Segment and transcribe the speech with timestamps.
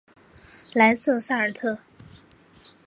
[0.73, 1.77] 莱瑟萨尔特。